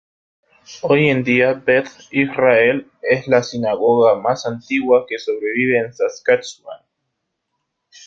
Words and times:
Hoy 0.81 1.09
en 1.09 1.23
día, 1.23 1.53
Beth 1.53 1.91
Israel 2.09 2.89
es 3.03 3.27
la 3.27 3.43
"sinagoga 3.43 4.15
más 4.15 4.47
antigua 4.47 5.05
que 5.07 5.19
sobrevive 5.19 5.77
en 5.77 5.93
Saskatchewan". 5.93 6.81